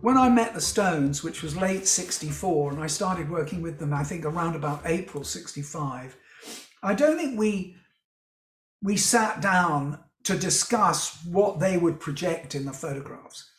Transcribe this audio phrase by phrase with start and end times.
[0.00, 3.92] when I met the Stones, which was late 64, and I started working with them,
[3.92, 6.16] I think around about April 65,
[6.82, 7.76] I don't think we
[8.82, 13.50] we sat down to discuss what they would project in the photographs.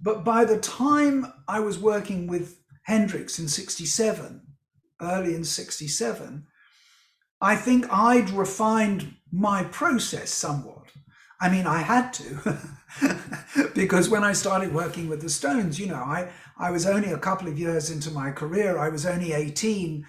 [0.00, 4.40] But by the time I was working with Hendrix in 67,
[5.00, 6.46] early in 67,
[7.40, 10.86] I think I'd refined my process somewhat.
[11.40, 12.58] I mean, I had to,
[13.74, 17.18] because when I started working with the Stones, you know, I, I was only a
[17.18, 20.06] couple of years into my career, I was only 18.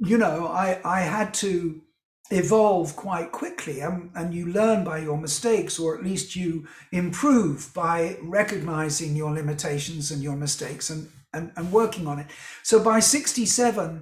[0.00, 1.82] You know, I, I had to
[2.30, 7.72] evolve quite quickly and, and you learn by your mistakes or at least you improve
[7.72, 12.26] by recognizing your limitations and your mistakes and, and, and working on it
[12.62, 14.00] so by 67 uh,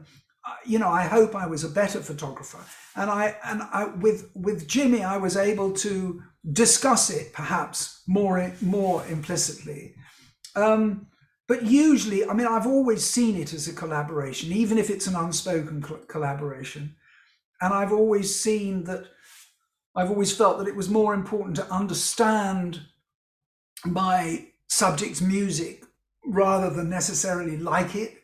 [0.64, 2.59] you know i hope i was a better photographer.
[2.95, 8.52] And i and i with with Jimi i was able to discuss it perhaps more
[8.61, 9.94] more implicitly.
[10.55, 11.08] Um,
[11.48, 15.17] but usually i mean i've always seen it as a collaboration even if it's an
[15.17, 16.97] unspoken collaboration.
[17.61, 19.06] And I've always seen that,
[19.94, 22.83] I've always felt that it was more important to understand
[23.84, 25.84] my subject's music
[26.27, 28.22] rather than necessarily like it.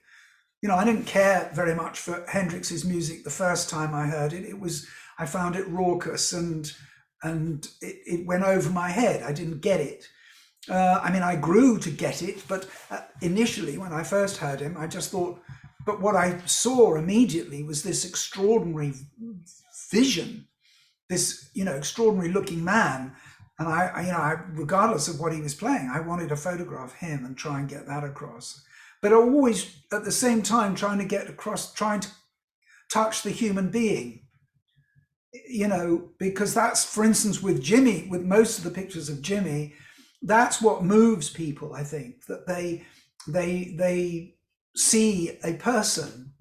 [0.62, 4.32] You know, I didn't care very much for Hendrix's music the first time I heard
[4.32, 4.44] it.
[4.44, 4.86] It was,
[5.18, 6.72] I found it raucous and
[7.22, 9.22] and it, it went over my head.
[9.22, 10.08] I didn't get it.
[10.68, 14.60] Uh, I mean, I grew to get it, but uh, initially, when I first heard
[14.60, 15.40] him, I just thought,
[15.84, 18.92] but what I saw immediately was this extraordinary
[19.90, 20.46] vision,
[21.08, 23.12] this you know extraordinary looking man,
[23.58, 26.36] and I, I, you know I, regardless of what he was playing, I wanted to
[26.36, 28.64] photograph him and try and get that across.
[29.02, 32.08] But always at the same time trying to get across, trying to
[32.90, 34.20] touch the human being.
[35.48, 39.72] You know, because that's, for instance, with Jimi, with most of the pictures of Jimi,
[40.22, 41.74] that's what moves people.
[41.74, 42.84] I think that they
[43.26, 44.34] they they
[44.76, 46.32] see a person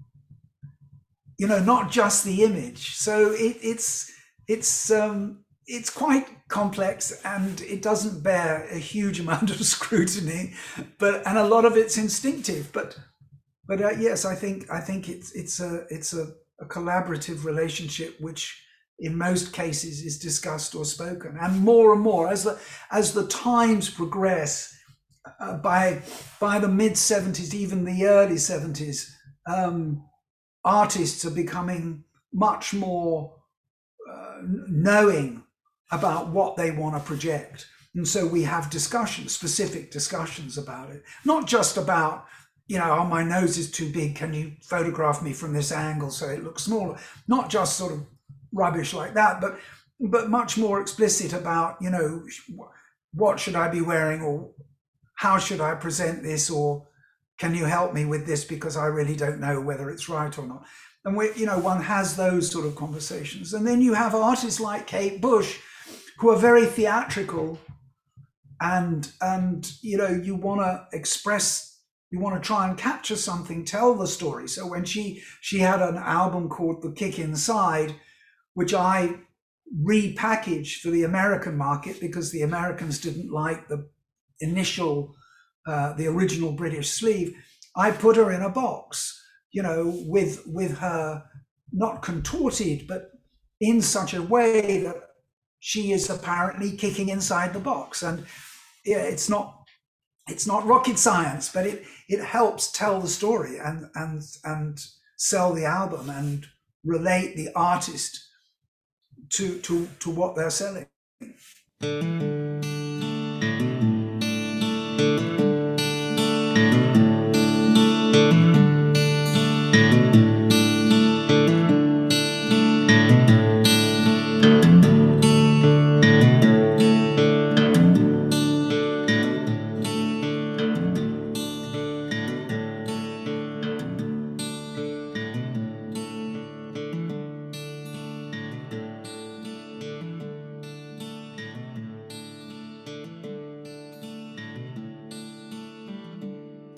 [1.38, 4.10] you know not just the image so it, it's
[4.48, 10.54] it's um it's quite complex and it doesn't bear a huge amount of scrutiny
[10.98, 12.98] but and a lot of it's instinctive but
[13.66, 16.26] but uh, yes i think i think it's it's a it's a,
[16.60, 18.62] a collaborative relationship which
[19.02, 21.36] in most cases is discussed or spoken.
[21.40, 22.58] And more and more as the
[22.90, 24.74] as the times progress
[25.40, 26.02] uh, by
[26.40, 29.10] by the mid 70s, even the early 70s,
[29.46, 30.04] um,
[30.64, 33.34] artists are becoming much more
[34.10, 35.42] uh, knowing
[35.92, 37.66] about what they want to project.
[37.94, 42.26] And so we have discussions, specific discussions about it, not just about,
[42.66, 44.16] you know, oh, my nose is too big.
[44.16, 46.98] Can you photograph me from this angle so it looks smaller?
[47.28, 48.06] Not just sort of
[48.52, 49.58] rubbish like that, but
[50.00, 52.24] but much more explicit about, you know,
[53.14, 54.50] what should I be wearing or
[55.14, 56.88] how should I present this or
[57.38, 60.46] can you help me with this because I really don't know whether it's right or
[60.46, 60.66] not.
[61.04, 63.54] And we, you know, one has those sort of conversations.
[63.54, 65.60] And then you have artists like Kate Bush
[66.22, 67.58] who are very theatrical
[68.60, 71.80] and and you know, you want to express
[72.12, 74.46] you want to try and capture something, tell the story.
[74.46, 77.96] So when she she had an album called The Kick Inside,
[78.54, 79.16] which I
[79.84, 83.88] repackaged for the American market because the Americans didn't like the
[84.38, 85.16] initial,
[85.66, 87.34] uh, the original British sleeve,
[87.74, 91.24] I put her in a box, you know, with with her
[91.72, 93.10] not contorted, but
[93.60, 95.11] in such a way that
[95.64, 98.02] she is apparently kicking inside the box.
[98.02, 98.26] And
[98.84, 99.64] yeah, it's not
[100.28, 104.84] it's not rocket science, but it it helps tell the story and and and
[105.16, 106.46] sell the album and
[106.84, 108.18] relate the artist
[109.30, 110.86] to to to what they're selling.